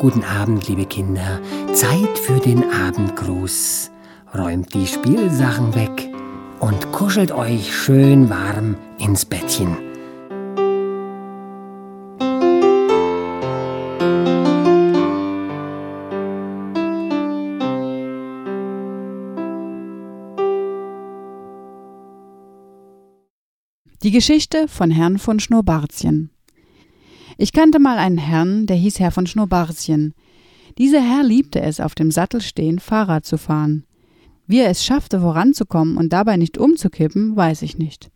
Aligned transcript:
guten 0.00 0.24
Abend, 0.24 0.66
liebe 0.66 0.86
Kinder. 0.86 1.40
Zeit 1.74 2.18
für 2.18 2.40
den 2.40 2.64
Abendgruß. 2.72 3.90
Räumt 4.34 4.72
die 4.72 4.86
Spielsachen 4.86 5.74
weg 5.74 6.08
und 6.58 6.90
kuschelt 6.90 7.32
euch 7.32 7.76
schön 7.76 8.30
warm 8.30 8.76
ins 8.98 9.26
Bettchen. 9.26 9.76
Die 24.02 24.10
Geschichte 24.10 24.66
von 24.66 24.90
Herrn 24.90 25.18
von 25.18 25.40
Schnurrbardchen. 25.40 26.30
Ich 27.42 27.54
kannte 27.54 27.78
mal 27.78 27.96
einen 27.96 28.18
Herrn, 28.18 28.66
der 28.66 28.76
hieß 28.76 29.00
Herr 29.00 29.12
von 29.12 29.26
Schnurrbardchen. 29.26 30.12
Dieser 30.76 31.00
Herr 31.00 31.22
liebte 31.22 31.62
es, 31.62 31.80
auf 31.80 31.94
dem 31.94 32.10
Sattel 32.10 32.42
stehend 32.42 32.82
Fahrrad 32.82 33.24
zu 33.24 33.38
fahren. 33.38 33.84
Wie 34.46 34.58
er 34.58 34.68
es 34.68 34.84
schaffte, 34.84 35.22
voranzukommen 35.22 35.96
und 35.96 36.12
dabei 36.12 36.36
nicht 36.36 36.58
umzukippen, 36.58 37.34
weiß 37.34 37.62
ich 37.62 37.78
nicht. 37.78 38.10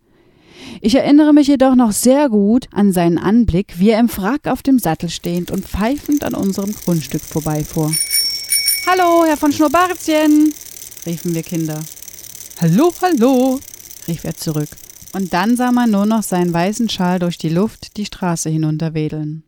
Ich 0.83 0.95
erinnere 0.95 1.33
mich 1.33 1.47
jedoch 1.47 1.75
noch 1.75 1.93
sehr 1.93 2.29
gut 2.29 2.69
an 2.71 2.93
seinen 2.93 3.17
Anblick, 3.17 3.79
wie 3.79 3.89
er 3.89 4.01
im 4.01 4.11
Frack 4.11 4.47
auf 4.47 4.63
dem 4.63 4.79
Sattel 4.79 5.09
stehend 5.09 5.51
und 5.51 5.65
pfeifend 5.65 6.23
an 6.23 6.35
unserem 6.35 6.75
Grundstück 6.75 7.23
vorbeifuhr. 7.23 7.91
Hallo, 8.87 9.25
Herr 9.25 9.39
von 9.39 9.55
Schnurrbardchen, 9.55 10.53
riefen 11.07 11.35
wir 11.35 11.43
Kinder. 11.43 11.81
Hallo, 12.61 12.93
hallo, 13.01 13.59
rief 14.07 14.23
er 14.25 14.35
zurück 14.35 14.69
und 15.15 15.33
dann 15.33 15.57
sah 15.57 15.73
man 15.73 15.91
nur 15.91 16.07
noch 16.07 16.23
seinen 16.23 16.53
weißen 16.53 16.89
Schal 16.89 17.19
durch 17.19 17.39
die 17.39 17.49
Luft 17.49 17.97
die 17.97 18.05
Straße 18.05 18.51
hinunterwedeln. 18.51 19.45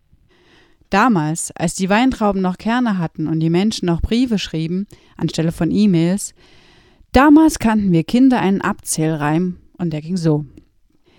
Damals, 0.91 1.51
als 1.57 1.75
die 1.75 1.91
Weintrauben 1.91 2.41
noch 2.41 2.59
Kerne 2.59 2.99
hatten 2.99 3.27
und 3.27 3.41
die 3.41 3.51
Menschen 3.51 3.87
noch 3.87 4.01
Briefe 4.01 4.39
schrieben, 4.39 4.87
anstelle 5.17 5.51
von 5.51 5.71
E-Mails, 5.71 6.35
damals 7.13 7.59
kannten 7.59 7.91
wir 7.91 8.05
Kinder 8.05 8.41
einen 8.41 8.61
Abzählreim, 8.61 9.59
und 9.79 9.93
der 9.93 10.01
ging 10.01 10.17
so. 10.17 10.45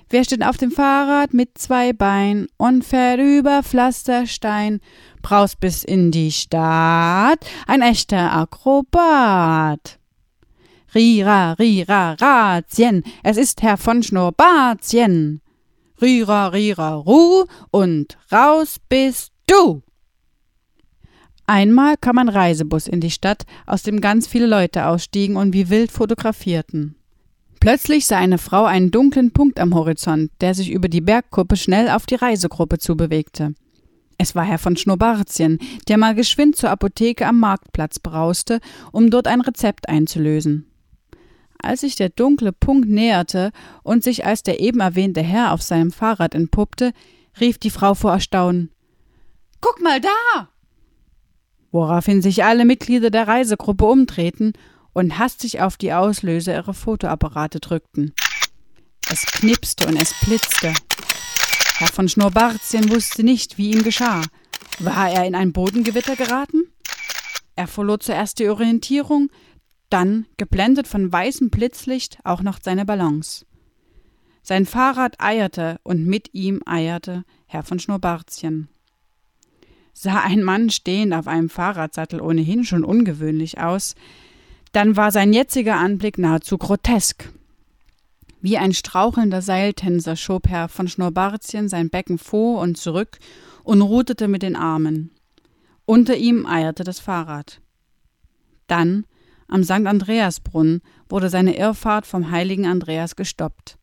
Wer 0.09 0.23
steht 0.23 0.43
auf 0.43 0.55
dem 0.55 0.71
Fahrrad 0.71 1.33
mit 1.33 1.57
zwei 1.57 1.91
Beinen 1.91 2.47
und 2.55 2.85
fährt 2.85 3.19
über 3.19 3.61
Pflasterstein, 3.61 4.79
braust 5.21 5.59
bis 5.59 5.83
in 5.83 6.11
die 6.11 6.31
Stadt, 6.31 7.45
ein 7.67 7.81
echter 7.81 8.31
Akrobat. 8.31 9.96
Rira, 10.95 11.53
rira, 11.53 12.13
Ratien, 12.13 13.03
es 13.21 13.35
ist 13.35 13.61
Herr 13.61 13.77
von 13.77 14.03
Schnurrbartchen. 14.03 15.41
Rira, 16.01 16.47
rira, 16.47 16.95
ru 16.95 17.45
und 17.71 18.17
raus 18.31 18.77
bist 18.87 19.33
du. 19.47 19.83
Einmal 21.45 21.97
kam 21.97 22.17
ein 22.19 22.29
Reisebus 22.29 22.87
in 22.87 23.01
die 23.01 23.11
Stadt, 23.11 23.43
aus 23.65 23.83
dem 23.83 23.99
ganz 23.99 24.27
viele 24.27 24.47
Leute 24.47 24.85
ausstiegen 24.85 25.35
und 25.35 25.53
wie 25.53 25.69
wild 25.69 25.91
fotografierten. 25.91 26.95
Plötzlich 27.59 28.05
sah 28.05 28.17
eine 28.17 28.37
Frau 28.37 28.63
einen 28.63 28.91
dunklen 28.91 29.31
Punkt 29.31 29.59
am 29.59 29.73
Horizont, 29.73 30.31
der 30.39 30.53
sich 30.53 30.71
über 30.71 30.87
die 30.87 31.01
Bergkuppe 31.01 31.57
schnell 31.57 31.89
auf 31.89 32.05
die 32.05 32.15
Reisegruppe 32.15 32.77
zubewegte. 32.77 33.55
Es 34.17 34.35
war 34.35 34.45
Herr 34.45 34.57
von 34.57 34.77
Schnurrbartchen, 34.77 35.59
der 35.87 35.97
mal 35.97 36.15
geschwind 36.15 36.55
zur 36.55 36.69
Apotheke 36.69 37.25
am 37.25 37.39
Marktplatz 37.39 37.99
brauste, 37.99 38.59
um 38.91 39.09
dort 39.09 39.27
ein 39.27 39.41
Rezept 39.41 39.89
einzulösen. 39.89 40.65
Als 41.67 41.81
sich 41.81 41.97
der 41.97 42.07
dunkle 42.07 42.53
Punkt 42.53 42.87
näherte 42.87 43.51
und 43.83 44.01
sich 44.01 44.25
als 44.25 44.41
der 44.41 44.61
eben 44.61 44.79
erwähnte 44.79 45.21
Herr 45.21 45.51
auf 45.51 45.61
seinem 45.61 45.91
Fahrrad 45.91 46.33
entpuppte, 46.33 46.93
rief 47.41 47.57
die 47.57 47.71
Frau 47.71 47.93
vor 47.93 48.13
Erstaunen 48.13 48.71
Guck 49.59 49.81
mal 49.81 49.99
da. 49.99 50.47
Woraufhin 51.73 52.21
sich 52.21 52.45
alle 52.45 52.63
Mitglieder 52.63 53.09
der 53.09 53.27
Reisegruppe 53.27 53.83
umdrehten 53.83 54.53
und 54.93 55.19
hastig 55.19 55.59
auf 55.59 55.75
die 55.75 55.91
Auslöser 55.91 56.53
ihrer 56.53 56.73
Fotoapparate 56.73 57.59
drückten. 57.59 58.13
Es 59.11 59.25
knipste 59.25 59.87
und 59.87 60.01
es 60.01 60.13
blitzte. 60.21 60.73
Herr 61.79 61.87
von 61.89 62.07
Schnurrbartchen 62.07 62.89
wusste 62.91 63.23
nicht, 63.23 63.57
wie 63.57 63.71
ihm 63.71 63.83
geschah. 63.83 64.21
War 64.79 65.09
er 65.09 65.25
in 65.25 65.35
ein 65.35 65.51
Bodengewitter 65.51 66.15
geraten? 66.15 66.71
Er 67.57 67.67
verlor 67.67 67.99
zuerst 67.99 68.39
die 68.39 68.47
Orientierung, 68.47 69.29
dann, 69.89 70.25
geblendet 70.37 70.87
von 70.87 71.11
weißem 71.11 71.49
Blitzlicht, 71.49 72.19
auch 72.23 72.41
noch 72.41 72.59
seine 72.61 72.85
Balance. 72.85 73.45
Sein 74.41 74.65
Fahrrad 74.65 75.19
eierte 75.19 75.79
und 75.83 76.05
mit 76.05 76.33
ihm 76.33 76.61
eierte 76.65 77.23
Herr 77.47 77.63
von 77.63 77.79
Schnurrbartchen. 77.79 78.69
Sah 79.93 80.21
ein 80.21 80.43
Mann 80.43 80.69
stehend 80.69 81.13
auf 81.13 81.27
einem 81.27 81.49
Fahrradsattel 81.49 82.21
ohnehin 82.21 82.63
schon 82.63 82.83
ungewöhnlich 82.83 83.59
aus, 83.59 83.95
dann 84.71 84.95
war 84.95 85.11
sein 85.11 85.33
jetziger 85.33 85.75
Anblick 85.77 86.17
nahezu 86.17 86.57
grotesk. 86.57 87.29
Wie 88.41 88.57
ein 88.57 88.73
strauchelnder 88.73 89.41
Seiltänzer 89.41 90.15
schob 90.15 90.47
Herr 90.47 90.69
von 90.69 90.87
Schnurrbartchen 90.87 91.67
sein 91.67 91.89
Becken 91.89 92.17
vor 92.17 92.61
und 92.61 92.77
zurück 92.77 93.17
und 93.63 93.81
ruderte 93.81 94.27
mit 94.27 94.43
den 94.43 94.55
Armen. 94.55 95.11
Unter 95.85 96.15
ihm 96.15 96.45
eierte 96.45 96.83
das 96.83 96.99
Fahrrad. 96.99 97.59
Dann 98.67 99.05
am 99.47 99.63
St. 99.63 99.85
Andreasbrunnen 99.85 100.81
wurde 101.09 101.29
seine 101.29 101.57
Irrfahrt 101.57 102.05
vom 102.05 102.31
heiligen 102.31 102.65
Andreas 102.65 103.15
gestoppt. 103.15 103.77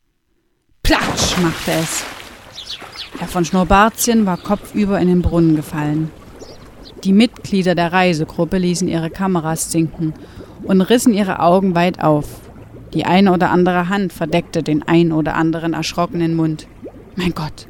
Platsch 0.83 1.37
machte 1.41 1.71
es. 1.71 2.03
Herr 3.17 3.27
von 3.27 3.45
Schnurrbartchen 3.45 4.25
war 4.25 4.37
kopfüber 4.37 4.99
in 4.99 5.07
den 5.07 5.21
Brunnen 5.21 5.55
gefallen. 5.55 6.11
Die 7.03 7.13
Mitglieder 7.13 7.75
der 7.75 7.93
Reisegruppe 7.93 8.57
ließen 8.57 8.87
ihre 8.87 9.09
Kameras 9.09 9.71
sinken 9.71 10.13
und 10.63 10.81
rissen 10.81 11.13
ihre 11.13 11.39
Augen 11.39 11.75
weit 11.75 12.01
auf. 12.01 12.27
Die 12.93 13.05
eine 13.05 13.33
oder 13.33 13.51
andere 13.51 13.89
Hand 13.89 14.13
verdeckte 14.13 14.63
den 14.63 14.83
ein 14.83 15.11
oder 15.11 15.35
anderen 15.35 15.73
erschrockenen 15.73 16.35
Mund. 16.35 16.67
Mein 17.15 17.33
Gott, 17.33 17.67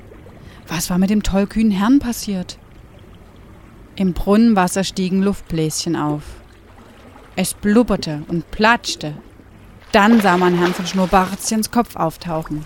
was 0.68 0.90
war 0.90 0.98
mit 0.98 1.10
dem 1.10 1.24
tollkühnen 1.24 1.72
Herrn 1.72 2.00
passiert? 2.00 2.58
Im 3.96 4.14
Brunnenwasser 4.14 4.84
stiegen 4.84 5.22
Luftbläschen 5.22 5.96
auf. 5.96 6.24
Es 7.38 7.54
blubberte 7.54 8.24
und 8.30 8.50
platschte. 8.52 9.14
Dann 9.92 10.22
sah 10.22 10.38
man 10.38 10.58
Herrn 10.58 10.74
von 10.74 10.88
Schnurrbartchens 10.88 11.70
Kopf 11.70 11.96
auftauchen. 11.98 12.66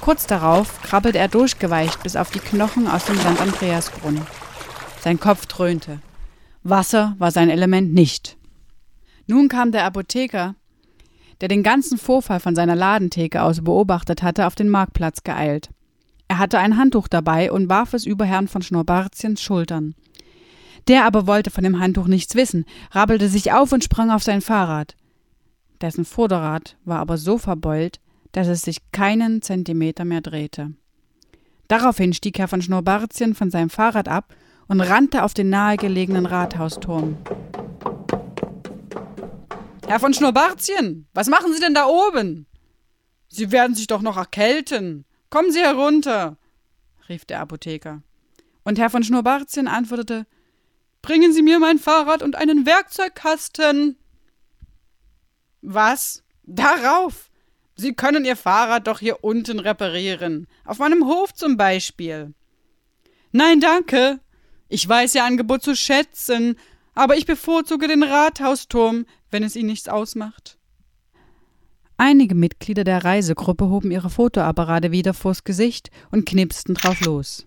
Kurz 0.00 0.26
darauf 0.26 0.82
krabbelte 0.82 1.18
er 1.18 1.28
durchgeweicht 1.28 2.02
bis 2.02 2.16
auf 2.16 2.30
die 2.30 2.40
Knochen 2.40 2.86
aus 2.86 3.06
dem 3.06 3.16
St. 3.16 3.40
Andreasbrunnen. 3.40 4.26
Sein 5.00 5.18
Kopf 5.18 5.46
dröhnte. 5.46 6.00
Wasser 6.62 7.14
war 7.18 7.30
sein 7.30 7.48
Element 7.48 7.94
nicht. 7.94 8.36
Nun 9.26 9.48
kam 9.48 9.72
der 9.72 9.84
Apotheker, 9.84 10.56
der 11.40 11.48
den 11.48 11.62
ganzen 11.62 11.96
Vorfall 11.96 12.40
von 12.40 12.54
seiner 12.54 12.76
Ladentheke 12.76 13.42
aus 13.42 13.64
beobachtet 13.64 14.22
hatte, 14.22 14.46
auf 14.46 14.54
den 14.54 14.68
Marktplatz 14.68 15.24
geeilt. 15.24 15.70
Er 16.28 16.38
hatte 16.38 16.58
ein 16.58 16.76
Handtuch 16.76 17.08
dabei 17.08 17.50
und 17.50 17.70
warf 17.70 17.94
es 17.94 18.04
über 18.04 18.26
Herrn 18.26 18.46
von 18.46 18.60
Schnurrbartchens 18.60 19.40
Schultern. 19.40 19.94
Der 20.88 21.04
aber 21.04 21.26
wollte 21.26 21.50
von 21.50 21.64
dem 21.64 21.78
Handtuch 21.78 22.06
nichts 22.06 22.34
wissen, 22.34 22.64
rabbelte 22.90 23.28
sich 23.28 23.52
auf 23.52 23.72
und 23.72 23.84
sprang 23.84 24.10
auf 24.10 24.22
sein 24.22 24.40
Fahrrad. 24.40 24.96
Dessen 25.80 26.04
Vorderrad 26.04 26.76
war 26.84 26.98
aber 26.98 27.16
so 27.16 27.38
verbeult, 27.38 28.00
dass 28.32 28.48
es 28.48 28.62
sich 28.62 28.78
keinen 28.92 29.42
Zentimeter 29.42 30.04
mehr 30.04 30.20
drehte. 30.20 30.72
Daraufhin 31.68 32.12
stieg 32.12 32.38
Herr 32.38 32.48
von 32.48 32.62
Schnurrbartchen 32.62 33.34
von 33.34 33.50
seinem 33.50 33.70
Fahrrad 33.70 34.08
ab 34.08 34.34
und 34.68 34.80
rannte 34.80 35.24
auf 35.24 35.34
den 35.34 35.50
nahegelegenen 35.50 36.26
Rathausturm. 36.26 37.16
Herr 39.86 40.00
von 40.00 40.14
Schnurrbartchen, 40.14 41.06
was 41.14 41.28
machen 41.28 41.52
Sie 41.52 41.60
denn 41.60 41.74
da 41.74 41.86
oben? 41.86 42.46
Sie 43.28 43.50
werden 43.52 43.74
sich 43.74 43.86
doch 43.86 44.02
noch 44.02 44.16
erkälten. 44.16 45.04
Kommen 45.30 45.52
Sie 45.52 45.60
herunter, 45.60 46.36
rief 47.08 47.24
der 47.24 47.40
Apotheker. 47.40 48.02
Und 48.64 48.78
Herr 48.78 48.90
von 48.90 49.02
Schnurrbartchen 49.02 49.68
antwortete 49.68 50.26
Bringen 51.02 51.32
Sie 51.32 51.42
mir 51.42 51.58
mein 51.58 51.78
Fahrrad 51.78 52.22
und 52.22 52.36
einen 52.36 52.66
Werkzeugkasten. 52.66 53.96
Was? 55.62 56.22
Darauf? 56.44 57.30
Sie 57.74 57.94
können 57.94 58.24
Ihr 58.24 58.36
Fahrrad 58.36 58.86
doch 58.86 58.98
hier 58.98 59.24
unten 59.24 59.58
reparieren. 59.58 60.46
Auf 60.64 60.78
meinem 60.78 61.06
Hof 61.06 61.32
zum 61.32 61.56
Beispiel. 61.56 62.34
Nein, 63.32 63.60
danke. 63.60 64.20
Ich 64.68 64.86
weiß 64.88 65.14
Ihr 65.14 65.24
Angebot 65.24 65.62
zu 65.62 65.74
schätzen, 65.74 66.56
aber 66.94 67.16
ich 67.16 67.26
bevorzuge 67.26 67.88
den 67.88 68.02
Rathausturm, 68.02 69.06
wenn 69.30 69.42
es 69.42 69.56
Ihnen 69.56 69.68
nichts 69.68 69.88
ausmacht. 69.88 70.58
Einige 71.96 72.34
Mitglieder 72.34 72.82
der 72.82 73.04
Reisegruppe 73.04 73.68
hoben 73.68 73.90
ihre 73.90 74.08
Fotoapparate 74.08 74.90
wieder 74.90 75.12
vors 75.12 75.44
Gesicht 75.44 75.90
und 76.10 76.24
knipsten 76.24 76.74
drauf 76.74 77.00
los. 77.02 77.46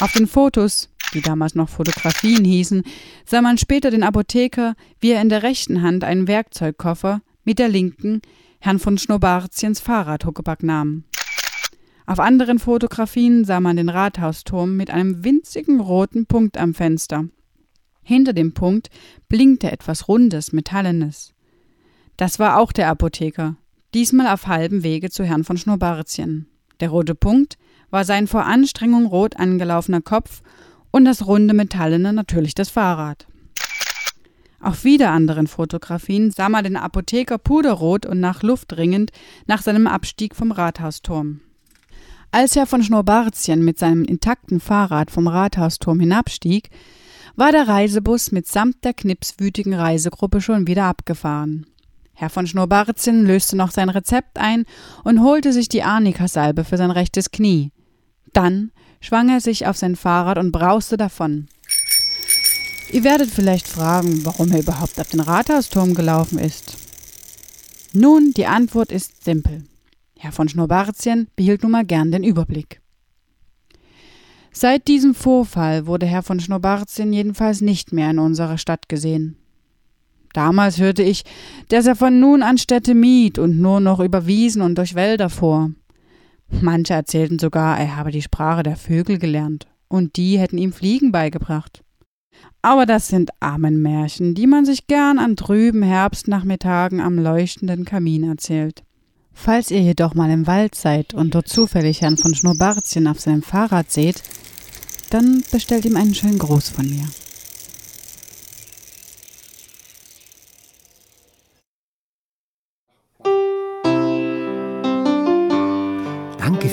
Auf 0.00 0.12
den 0.12 0.26
Fotos 0.26 0.88
die 1.14 1.22
damals 1.22 1.54
noch 1.54 1.68
Fotografien 1.68 2.44
hießen, 2.44 2.82
sah 3.24 3.40
man 3.42 3.58
später 3.58 3.90
den 3.90 4.02
Apotheker, 4.02 4.74
wie 5.00 5.10
er 5.10 5.22
in 5.22 5.28
der 5.28 5.42
rechten 5.42 5.82
Hand 5.82 6.04
einen 6.04 6.28
Werkzeugkoffer, 6.28 7.20
mit 7.44 7.58
der 7.58 7.68
linken 7.68 8.22
Herrn 8.60 8.78
von 8.78 8.98
Schnurrbartchens 8.98 9.80
Fahrrad 9.80 10.24
Huckepack 10.24 10.62
nahm. 10.62 11.04
Auf 12.06 12.20
anderen 12.20 12.58
Fotografien 12.58 13.44
sah 13.44 13.60
man 13.60 13.76
den 13.76 13.88
Rathausturm 13.88 14.76
mit 14.76 14.90
einem 14.90 15.24
winzigen 15.24 15.80
roten 15.80 16.26
Punkt 16.26 16.56
am 16.58 16.74
Fenster. 16.74 17.24
Hinter 18.02 18.32
dem 18.32 18.52
Punkt 18.52 18.90
blinkte 19.28 19.70
etwas 19.70 20.08
Rundes, 20.08 20.52
Metallenes. 20.52 21.32
Das 22.16 22.38
war 22.38 22.58
auch 22.58 22.72
der 22.72 22.88
Apotheker, 22.88 23.56
diesmal 23.94 24.26
auf 24.26 24.46
halbem 24.46 24.82
Wege 24.82 25.10
zu 25.10 25.24
Herrn 25.24 25.44
von 25.44 25.56
Schnurrbärtchen. 25.56 26.46
Der 26.80 26.90
rote 26.90 27.14
Punkt 27.14 27.58
war 27.90 28.04
sein 28.04 28.26
vor 28.26 28.44
Anstrengung 28.44 29.06
rot 29.06 29.36
angelaufener 29.36 30.00
Kopf 30.00 30.42
und 30.92 31.04
das 31.04 31.26
runde 31.26 31.54
Metallene 31.54 32.12
natürlich 32.12 32.54
das 32.54 32.68
Fahrrad. 32.68 33.26
Auf 34.60 34.84
wieder 34.84 35.10
anderen 35.10 35.48
Fotografien 35.48 36.30
sah 36.30 36.48
man 36.48 36.62
den 36.62 36.76
Apotheker 36.76 37.38
puderrot 37.38 38.06
und 38.06 38.20
nach 38.20 38.44
Luft 38.44 38.76
ringend 38.76 39.10
nach 39.46 39.60
seinem 39.60 39.88
Abstieg 39.88 40.36
vom 40.36 40.52
Rathausturm. 40.52 41.40
Als 42.30 42.54
Herr 42.54 42.66
von 42.66 42.82
Schnurrbärtchen 42.82 43.64
mit 43.64 43.78
seinem 43.78 44.04
intakten 44.04 44.60
Fahrrad 44.60 45.10
vom 45.10 45.26
Rathausturm 45.26 45.98
hinabstieg, 45.98 46.70
war 47.34 47.50
der 47.50 47.66
Reisebus 47.66 48.30
mitsamt 48.30 48.84
der 48.84 48.94
knipswütigen 48.94 49.74
Reisegruppe 49.74 50.40
schon 50.40 50.66
wieder 50.66 50.84
abgefahren. 50.84 51.66
Herr 52.14 52.30
von 52.30 52.46
Schnurrbärtchen 52.46 53.26
löste 53.26 53.56
noch 53.56 53.70
sein 53.70 53.88
Rezept 53.88 54.38
ein 54.38 54.64
und 55.02 55.22
holte 55.22 55.52
sich 55.52 55.68
die 55.68 55.82
Arnika-Salbe 55.82 56.64
für 56.64 56.76
sein 56.76 56.90
rechtes 56.90 57.32
Knie. 57.32 57.72
Dann 58.32 58.70
schwang 59.02 59.28
er 59.28 59.40
sich 59.40 59.66
auf 59.66 59.76
sein 59.76 59.96
Fahrrad 59.96 60.38
und 60.38 60.52
brauste 60.52 60.96
davon. 60.96 61.48
Ihr 62.90 63.04
werdet 63.04 63.30
vielleicht 63.30 63.68
fragen, 63.68 64.24
warum 64.24 64.50
er 64.52 64.60
überhaupt 64.60 64.98
auf 64.98 65.08
den 65.08 65.20
Rathausturm 65.20 65.94
gelaufen 65.94 66.38
ist. 66.38 66.76
Nun, 67.92 68.32
die 68.32 68.46
Antwort 68.46 68.90
ist 68.90 69.24
simpel. 69.24 69.64
Herr 70.18 70.32
von 70.32 70.48
Schnurrbärtchen 70.48 71.28
behielt 71.36 71.62
nun 71.62 71.72
mal 71.72 71.84
gern 71.84 72.12
den 72.12 72.22
Überblick. 72.22 72.80
Seit 74.52 74.86
diesem 74.88 75.14
Vorfall 75.14 75.86
wurde 75.86 76.06
Herr 76.06 76.22
von 76.22 76.38
Schnurrbärtchen 76.38 77.12
jedenfalls 77.12 77.60
nicht 77.60 77.92
mehr 77.92 78.10
in 78.10 78.18
unserer 78.18 78.58
Stadt 78.58 78.88
gesehen. 78.88 79.36
Damals 80.34 80.78
hörte 80.78 81.02
ich, 81.02 81.24
dass 81.68 81.86
er 81.86 81.96
von 81.96 82.20
nun 82.20 82.42
an 82.42 82.58
Städte 82.58 82.94
mied 82.94 83.38
und 83.38 83.58
nur 83.58 83.80
noch 83.80 84.00
über 84.00 84.26
Wiesen 84.26 84.62
und 84.62 84.76
durch 84.76 84.94
Wälder 84.94 85.28
fuhr. 85.28 85.72
Manche 86.60 86.94
erzählten 86.94 87.38
sogar, 87.38 87.78
er 87.78 87.96
habe 87.96 88.10
die 88.10 88.22
Sprache 88.22 88.62
der 88.62 88.76
Vögel 88.76 89.18
gelernt, 89.18 89.66
und 89.88 90.16
die 90.16 90.38
hätten 90.38 90.58
ihm 90.58 90.72
Fliegen 90.72 91.12
beigebracht. 91.12 91.82
Aber 92.62 92.86
das 92.86 93.08
sind 93.08 93.30
Armenmärchen, 93.40 94.34
die 94.34 94.46
man 94.46 94.64
sich 94.64 94.86
gern 94.86 95.18
an 95.18 95.36
trüben 95.36 95.82
Herbstnachmittagen 95.82 97.00
am 97.00 97.18
leuchtenden 97.18 97.84
Kamin 97.84 98.24
erzählt. 98.24 98.84
Falls 99.32 99.70
ihr 99.70 99.80
jedoch 99.80 100.14
mal 100.14 100.30
im 100.30 100.46
Wald 100.46 100.74
seid 100.74 101.14
und 101.14 101.34
dort 101.34 101.48
zufällig 101.48 102.02
Herrn 102.02 102.18
von 102.18 102.34
Schnurrbartchen 102.34 103.06
auf 103.06 103.20
seinem 103.20 103.42
Fahrrad 103.42 103.90
seht, 103.90 104.22
dann 105.10 105.42
bestellt 105.50 105.84
ihm 105.84 105.96
einen 105.96 106.14
schönen 106.14 106.38
Gruß 106.38 106.68
von 106.68 106.88
mir. 106.88 107.04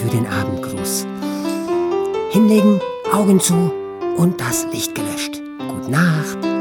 Für 0.09 0.17
den 0.17 0.27
Abendgruß. 0.27 1.05
Hinlegen, 2.31 2.79
Augen 3.13 3.39
zu 3.39 3.71
und 4.17 4.39
das 4.39 4.65
Licht 4.71 4.95
gelöscht. 4.95 5.41
Gute 5.59 5.91
Nacht. 5.91 6.58